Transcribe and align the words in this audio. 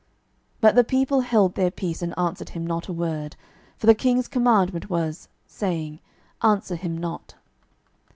12:018:036 0.61 0.61
But 0.61 0.75
the 0.77 0.83
people 0.83 1.21
held 1.21 1.53
their 1.53 1.69
peace, 1.69 2.01
and 2.01 2.17
answered 2.17 2.49
him 2.49 2.65
not 2.65 2.87
a 2.87 2.91
word: 2.91 3.35
for 3.77 3.85
the 3.85 3.93
king's 3.93 4.27
commandment 4.27 4.89
was, 4.89 5.29
saying, 5.45 5.99
Answer 6.41 6.75
him 6.75 6.97
not. 6.97 7.35